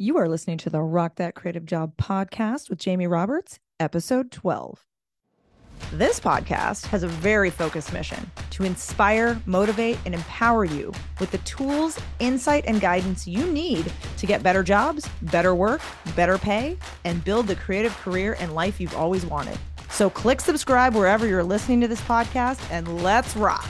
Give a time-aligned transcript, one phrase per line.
[0.00, 4.86] You are listening to the Rock That Creative Job podcast with Jamie Roberts, episode 12.
[5.92, 11.38] This podcast has a very focused mission to inspire, motivate, and empower you with the
[11.38, 15.80] tools, insight, and guidance you need to get better jobs, better work,
[16.14, 19.58] better pay, and build the creative career and life you've always wanted.
[19.90, 23.68] So click subscribe wherever you're listening to this podcast and let's rock.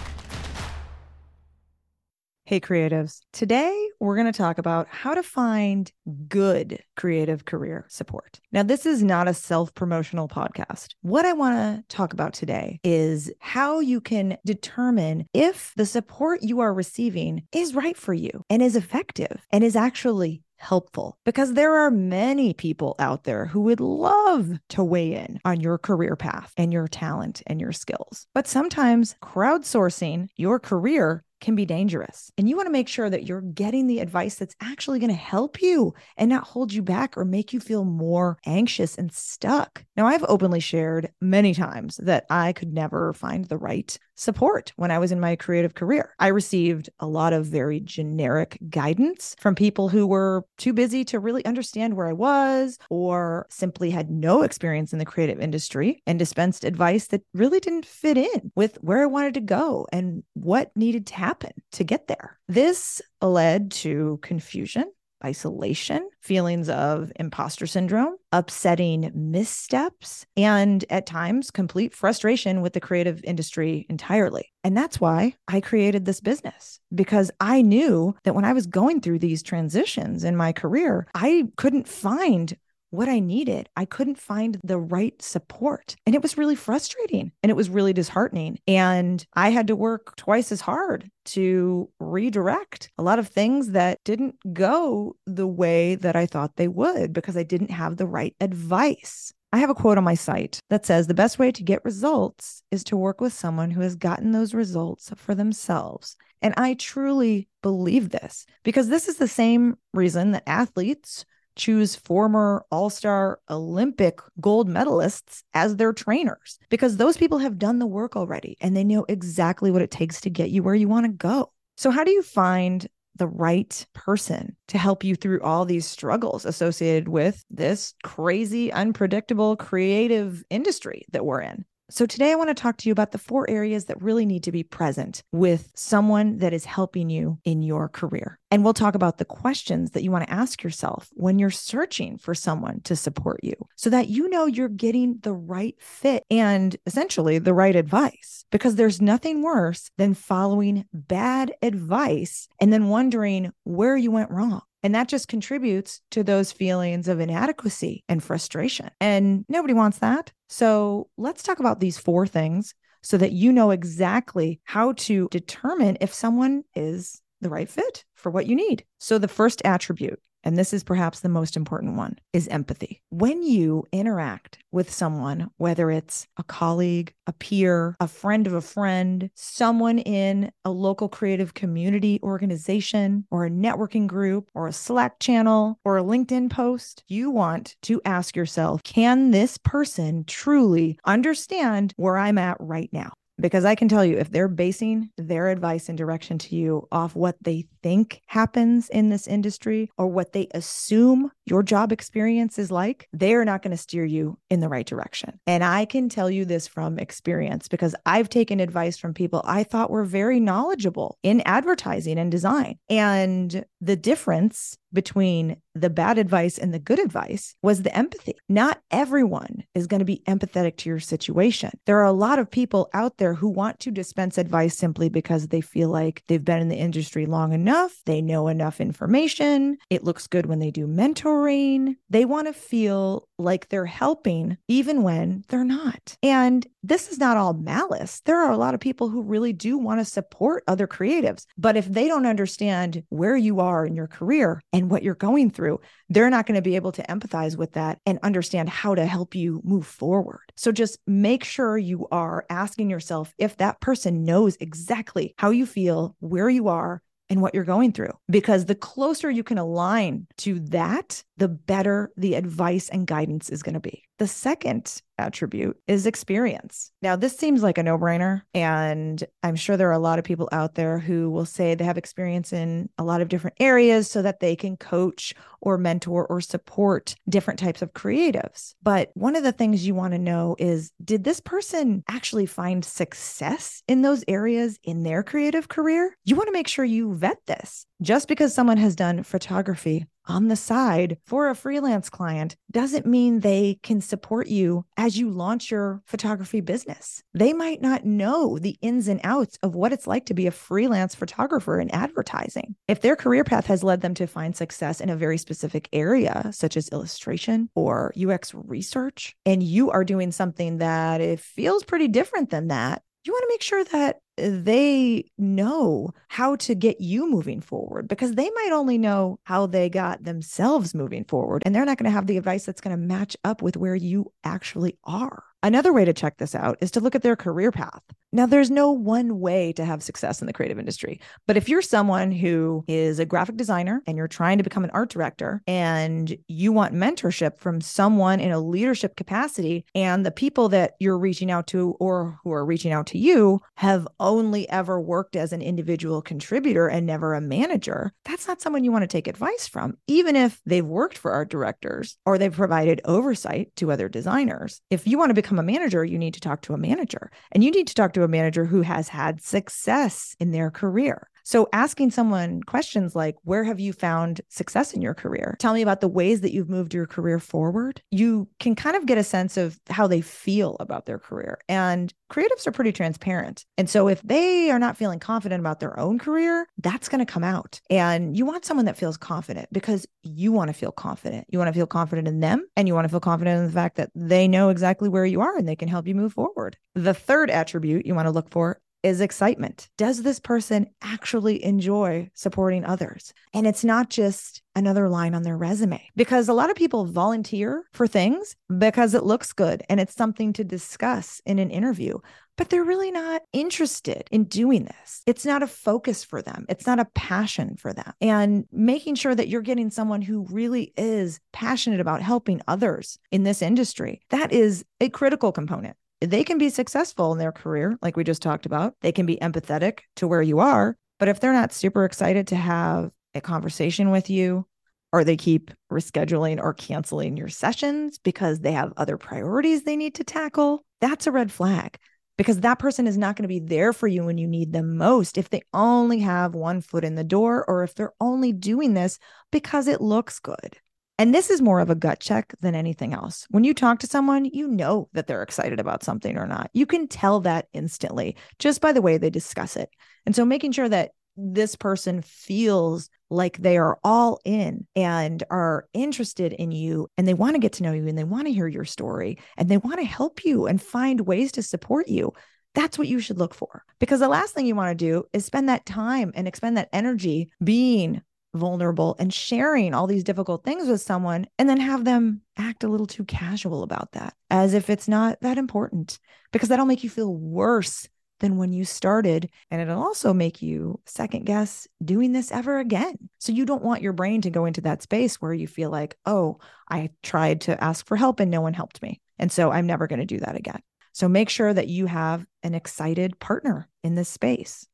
[2.49, 3.21] Hey, creatives.
[3.35, 5.93] Today, we're going to talk about how to find
[6.31, 8.41] good creative career support.
[8.53, 10.95] Now, this is not a self promotional podcast.
[11.03, 16.43] What I want to talk about today is how you can determine if the support
[16.43, 21.55] you are receiving is right for you and is effective and is actually helpful because
[21.55, 26.17] there are many people out there who would love to weigh in on your career
[26.17, 28.27] path and your talent and your skills.
[28.35, 32.31] But sometimes crowdsourcing your career can be dangerous.
[32.37, 35.17] And you want to make sure that you're getting the advice that's actually going to
[35.17, 39.85] help you and not hold you back or make you feel more anxious and stuck.
[39.97, 44.91] Now, I've openly shared many times that I could never find the right support when
[44.91, 46.15] I was in my creative career.
[46.19, 51.21] I received a lot of very generic guidance from people who were too busy to
[51.21, 56.19] really understand where I was or simply had no experience in the creative industry and
[56.19, 60.77] dispensed advice that really didn't fit in with where I wanted to go and what
[60.77, 62.39] needed to happen to get there.
[62.49, 64.91] This led to confusion
[65.25, 73.23] isolation, feelings of imposter syndrome, upsetting missteps, and at times complete frustration with the creative
[73.25, 74.53] industry entirely.
[74.65, 79.01] And that's why I created this business because I knew that when I was going
[79.01, 82.57] through these transitions in my career, I couldn't find
[82.91, 83.69] what I needed.
[83.77, 85.97] I couldn't find the right support.
[86.07, 88.59] And it was really frustrating and it was really disheartening.
[88.67, 93.99] And I had to work twice as hard to redirect a lot of things that
[94.05, 98.35] didn't go the way that I thought they would because I didn't have the right
[98.41, 99.33] advice.
[99.53, 102.63] I have a quote on my site that says the best way to get results
[102.71, 106.17] is to work with someone who has gotten those results for themselves.
[106.43, 111.25] And I truly believe this because this is the same reason that athletes
[111.59, 117.79] choose former All Star Olympic gold medalists as their trainers because those people have done
[117.79, 120.89] the work already and they know exactly what it takes to get you where you
[120.89, 121.53] want to go.
[121.77, 126.45] So, how do you find the right person to help you through all these struggles
[126.45, 131.65] associated with this crazy, unpredictable, creative industry that we're in?
[131.91, 134.43] So, today I want to talk to you about the four areas that really need
[134.43, 138.39] to be present with someone that is helping you in your career.
[138.51, 142.19] And we'll talk about the questions that you want to ask yourself when you're searching
[142.19, 146.77] for someone to support you so that you know you're getting the right fit and
[146.85, 148.45] essentially the right advice.
[148.51, 154.61] Because there's nothing worse than following bad advice and then wondering where you went wrong.
[154.83, 158.91] And that just contributes to those feelings of inadequacy and frustration.
[159.01, 160.33] And nobody wants that.
[160.49, 165.99] So let's talk about these four things so that you know exactly how to determine
[166.01, 168.85] if someone is the right fit for what you need.
[168.99, 173.03] So the first attribute and this is perhaps the most important one, is empathy.
[173.11, 178.61] When you interact with someone, whether it's a colleague, a peer, a friend of a
[178.61, 185.19] friend, someone in a local creative community organization, or a networking group, or a Slack
[185.21, 191.93] channel, or a LinkedIn post, you want to ask yourself, can this person truly understand
[191.97, 193.13] where I'm at right now?
[193.41, 197.15] Because I can tell you if they're basing their advice and direction to you off
[197.15, 202.71] what they think happens in this industry or what they assume your job experience is
[202.71, 205.39] like, they are not going to steer you in the right direction.
[205.47, 209.63] And I can tell you this from experience because I've taken advice from people I
[209.63, 212.79] thought were very knowledgeable in advertising and design.
[212.89, 218.35] And the difference between the bad advice and the good advice was the empathy.
[218.49, 221.71] Not everyone is going to be empathetic to your situation.
[221.87, 225.49] There are a lot of people out there who want to dispense advice simply because
[225.49, 230.05] they feel like they've been in the industry long enough, they know enough information, it
[230.05, 231.97] looks good when they do mentoring.
[232.11, 236.17] They want to feel like they're helping even when they're not.
[236.23, 238.21] And this is not all malice.
[238.25, 241.77] There are a lot of people who really do want to support other creatives, but
[241.77, 245.81] if they don't understand where you are in your career and what you're going through,
[246.09, 249.35] they're not going to be able to empathize with that and understand how to help
[249.35, 250.41] you move forward.
[250.57, 255.67] So just make sure you are asking yourself if that person knows exactly how you
[255.67, 258.13] feel, where you are, and what you're going through.
[258.31, 263.63] Because the closer you can align to that, the better the advice and guidance is
[263.63, 264.08] going to be.
[264.19, 266.93] The second attribute is experience.
[267.03, 268.43] Now, this seems like a no brainer.
[268.55, 271.85] And I'm sure there are a lot of people out there who will say they
[271.85, 276.27] have experience in a lot of different areas so that they can coach or mentor
[276.27, 278.75] or support different types of creatives.
[278.83, 282.85] But one of the things you want to know is did this person actually find
[282.85, 286.17] success in those areas in their creative career?
[286.25, 287.87] You want to make sure you vet this.
[288.01, 293.41] Just because someone has done photography on the side for a freelance client doesn't mean
[293.41, 297.23] they can support you as you launch your photography business.
[297.35, 300.53] They might not know the ins and outs of what it's like to be a
[300.53, 302.77] freelance photographer in advertising.
[302.87, 306.51] If their career path has led them to find success in a very specific area,
[306.53, 312.09] such as illustration or UX research, and you are doing something that it feels pretty
[312.09, 317.01] different than that, you want to make sure that uh, they know how to get
[317.01, 321.75] you moving forward because they might only know how they got themselves moving forward and
[321.75, 324.33] they're not going to have the advice that's going to match up with where you
[324.45, 325.43] actually are.
[325.63, 328.03] Another way to check this out is to look at their career path.
[328.31, 331.81] Now, there's no one way to have success in the creative industry, but if you're
[331.81, 336.37] someone who is a graphic designer and you're trying to become an art director and
[336.47, 341.51] you want mentorship from someone in a leadership capacity, and the people that you're reaching
[341.51, 345.63] out to or who are reaching out to you have only ever worked as an
[345.63, 349.97] individual contributor and never a manager, that's not someone you want to take advice from,
[350.07, 354.83] even if they've worked for art directors or they've provided oversight to other designers.
[354.91, 357.63] If you want to become a manager, you need to talk to a manager and
[357.63, 361.31] you need to talk to a manager who has had success in their career.
[361.49, 365.57] So asking someone questions like, where have you found success in your career?
[365.59, 368.03] Tell me about the ways that you've moved your career forward.
[368.11, 371.59] You can kind of get a sense of how they feel about their career.
[371.67, 373.65] And creatives are pretty transparent.
[373.79, 377.33] And so if they are not feeling confident about their own career, that's going to
[377.33, 377.81] come out.
[377.89, 381.47] And you want someone that feels confident because you want to feel confident.
[381.49, 383.73] You want to feel confident in them and you want to feel confident in the
[383.73, 386.77] fact that they know exactly where you are and they can help you move forward.
[386.95, 389.89] The third attribute you want to look for is excitement.
[389.97, 393.33] Does this person actually enjoy supporting others?
[393.53, 397.85] And it's not just another line on their resume because a lot of people volunteer
[397.93, 402.19] for things because it looks good and it's something to discuss in an interview.
[402.57, 405.23] But they're really not interested in doing this.
[405.27, 406.67] It's not a focus for them.
[406.69, 408.13] It's not a passion for them.
[408.21, 413.45] And making sure that you're getting someone who really is passionate about helping others in
[413.45, 418.17] this industry, that is a critical component they can be successful in their career, like
[418.17, 418.95] we just talked about.
[419.01, 420.97] They can be empathetic to where you are.
[421.19, 424.67] But if they're not super excited to have a conversation with you,
[425.13, 430.15] or they keep rescheduling or canceling your sessions because they have other priorities they need
[430.17, 431.97] to tackle, that's a red flag
[432.37, 434.97] because that person is not going to be there for you when you need them
[434.97, 438.95] most if they only have one foot in the door or if they're only doing
[438.95, 439.19] this
[439.51, 440.79] because it looks good.
[441.19, 443.45] And this is more of a gut check than anything else.
[443.51, 446.71] When you talk to someone, you know that they're excited about something or not.
[446.73, 449.91] You can tell that instantly just by the way they discuss it.
[450.27, 455.87] And so making sure that this person feels like they are all in and are
[455.93, 458.53] interested in you and they want to get to know you and they want to
[458.53, 462.33] hear your story and they want to help you and find ways to support you.
[462.75, 463.85] That's what you should look for.
[463.99, 466.89] Because the last thing you want to do is spend that time and expend that
[466.93, 468.23] energy being
[468.55, 472.89] vulnerable and sharing all these difficult things with someone and then have them act a
[472.89, 476.19] little too casual about that as if it's not that important
[476.53, 478.09] because that'll make you feel worse
[478.41, 483.17] than when you started and it'll also make you second guess doing this ever again.
[483.39, 486.17] So you don't want your brain to go into that space where you feel like
[486.25, 486.59] oh
[486.89, 490.07] i tried to ask for help and no one helped me and so i'm never
[490.07, 490.81] going to do that again.
[491.13, 494.87] So make sure that you have an excited partner in this space.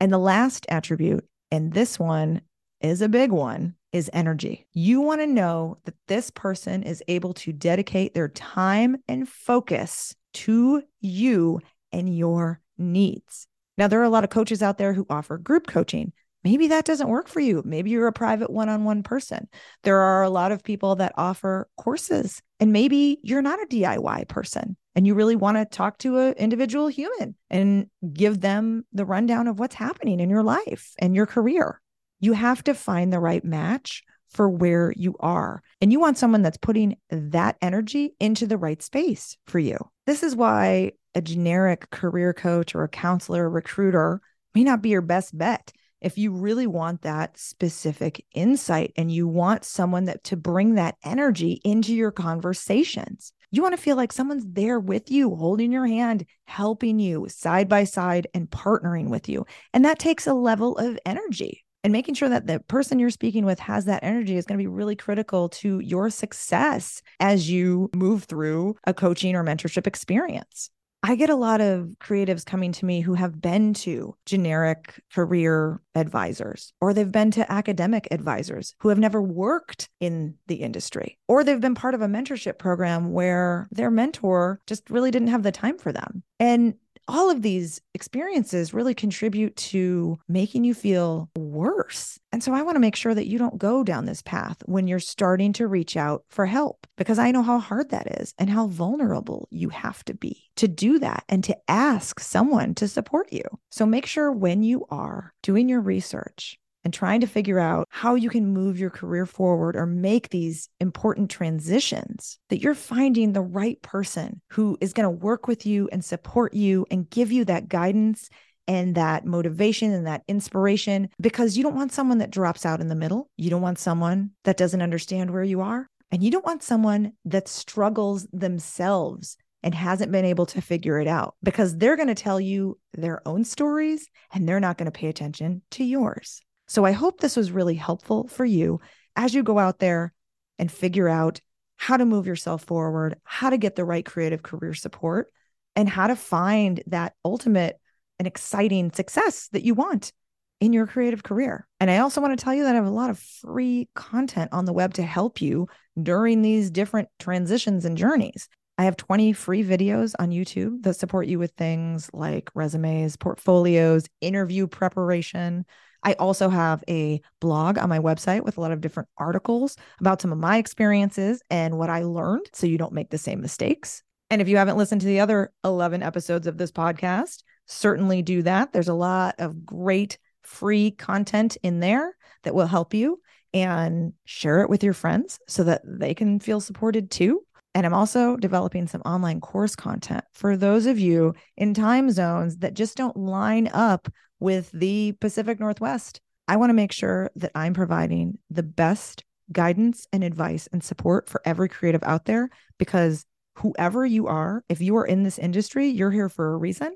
[0.00, 2.40] And the last attribute and this one
[2.80, 4.66] is a big one is energy.
[4.72, 10.14] You want to know that this person is able to dedicate their time and focus
[10.32, 11.60] to you
[11.92, 13.46] and your needs.
[13.76, 16.12] Now, there are a lot of coaches out there who offer group coaching.
[16.44, 17.62] Maybe that doesn't work for you.
[17.66, 19.48] Maybe you're a private one on one person.
[19.82, 24.28] There are a lot of people that offer courses, and maybe you're not a DIY
[24.28, 29.04] person and you really want to talk to an individual human and give them the
[29.04, 31.80] rundown of what's happening in your life and your career.
[32.20, 35.62] You have to find the right match for where you are.
[35.80, 39.76] And you want someone that's putting that energy into the right space for you.
[40.06, 44.20] This is why a generic career coach or a counselor, or recruiter
[44.54, 45.72] may not be your best bet.
[46.00, 50.96] If you really want that specific insight and you want someone that to bring that
[51.04, 55.86] energy into your conversations, you want to feel like someone's there with you, holding your
[55.86, 59.44] hand, helping you side by side and partnering with you.
[59.74, 63.44] And that takes a level of energy And making sure that the person you're speaking
[63.44, 67.90] with has that energy is going to be really critical to your success as you
[67.94, 70.70] move through a coaching or mentorship experience.
[71.02, 75.80] I get a lot of creatives coming to me who have been to generic career
[75.94, 81.42] advisors, or they've been to academic advisors who have never worked in the industry, or
[81.42, 85.52] they've been part of a mentorship program where their mentor just really didn't have the
[85.52, 86.22] time for them.
[86.38, 86.74] And
[87.10, 92.20] all of these experiences really contribute to making you feel worse.
[92.30, 94.86] And so I want to make sure that you don't go down this path when
[94.86, 98.48] you're starting to reach out for help because I know how hard that is and
[98.48, 103.32] how vulnerable you have to be to do that and to ask someone to support
[103.32, 103.42] you.
[103.72, 108.14] So make sure when you are doing your research and trying to figure out how
[108.14, 113.42] you can move your career forward or make these important transitions, that you're finding the
[113.42, 117.44] right person who is going to work with you and support you and give you
[117.44, 118.28] that guidance
[118.66, 122.88] and that motivation and that inspiration because you don't want someone that drops out in
[122.88, 123.28] the middle.
[123.36, 125.88] You don't want someone that doesn't understand where you are.
[126.12, 131.06] And you don't want someone that struggles themselves and hasn't been able to figure it
[131.06, 134.98] out because they're going to tell you their own stories and they're not going to
[134.98, 136.40] pay attention to yours.
[136.70, 138.78] So I hope this was really helpful for you
[139.16, 140.12] as you go out there
[140.56, 141.40] and figure out
[141.76, 145.32] how to move yourself forward, how to get the right creative career support,
[145.74, 147.80] and how to find that ultimate
[148.20, 150.12] and exciting success that you want
[150.60, 151.66] in your creative career.
[151.80, 154.50] And I also want to tell you that I have a lot of free content
[154.52, 155.66] on the web to help you
[156.00, 158.48] during these different transitions and journeys.
[158.80, 164.06] I have 20 free videos on YouTube that support you with things like resumes, portfolios,
[164.22, 165.66] interview preparation,
[166.02, 170.22] I also have a blog on my website with a lot of different articles about
[170.22, 174.02] some of my experiences and what I learned so you don't make the same mistakes.
[174.30, 178.42] And if you haven't listened to the other 11 episodes of this podcast, certainly do
[178.44, 178.72] that.
[178.72, 183.20] There's a lot of great free content in there that will help you
[183.52, 187.42] and share it with your friends so that they can feel supported too.
[187.74, 192.58] And I'm also developing some online course content for those of you in time zones
[192.58, 196.20] that just don't line up with the Pacific Northwest.
[196.48, 201.28] I want to make sure that I'm providing the best guidance and advice and support
[201.28, 203.24] for every creative out there because
[203.56, 206.94] whoever you are, if you are in this industry, you're here for a reason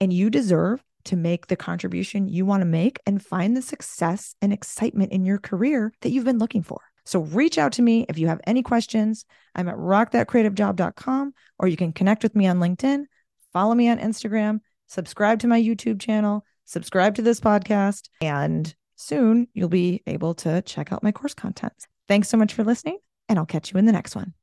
[0.00, 4.34] and you deserve to make the contribution you want to make and find the success
[4.40, 6.80] and excitement in your career that you've been looking for.
[7.08, 9.24] So reach out to me if you have any questions.
[9.54, 13.04] I'm at rockthatcreativejob.com or you can connect with me on LinkedIn,
[13.50, 19.48] follow me on Instagram, subscribe to my YouTube channel, subscribe to this podcast, and soon
[19.54, 21.72] you'll be able to check out my course content.
[22.08, 22.98] Thanks so much for listening,
[23.30, 24.34] and I'll catch you in the next one.